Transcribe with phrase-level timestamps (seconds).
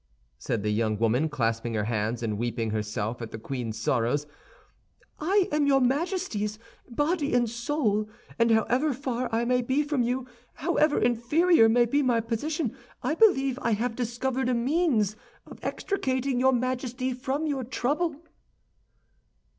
[0.39, 4.25] said the young woman, clasping her hands and weeping herself at the queen's sorrows;
[5.19, 6.57] "I am your Majesty's,
[6.89, 8.09] body and soul,
[8.39, 10.25] and however far I may be from you,
[10.55, 16.39] however inferior may be my position, I believe I have discovered a means of extricating
[16.39, 18.15] your Majesty from your trouble."